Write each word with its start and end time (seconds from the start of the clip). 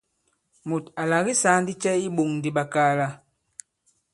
Mùt 0.67 0.85
à 1.01 1.03
làke 1.11 1.31
saa 1.41 1.57
ndi 1.61 1.73
cɛ 1.81 1.91
i 1.99 2.05
iɓōŋ 2.07 2.29
di 2.43 2.49
ɓakaala? 2.55 3.07